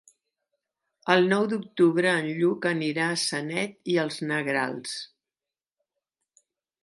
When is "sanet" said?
3.23-3.77